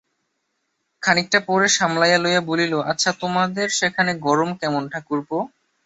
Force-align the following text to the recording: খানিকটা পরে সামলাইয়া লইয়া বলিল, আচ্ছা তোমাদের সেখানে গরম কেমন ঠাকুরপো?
খানিকটা 1.03 1.39
পরে 1.47 1.67
সামলাইয়া 1.69 2.19
লইয়া 2.19 2.41
বলিল, 2.41 2.73
আচ্ছা 2.91 3.09
তোমাদের 3.21 3.67
সেখানে 3.79 4.11
গরম 4.19 4.49
কেমন 4.61 4.83
ঠাকুরপো? 4.93 5.37